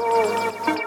Música 0.00 0.79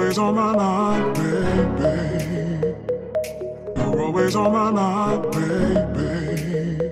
always 0.00 0.16
on 0.18 0.34
my 0.34 0.56
mind, 0.56 1.14
baby. 1.14 2.74
You're 3.76 4.00
always 4.00 4.34
on 4.34 4.50
my 4.50 4.70
mind, 4.70 5.30
baby. 5.30 6.89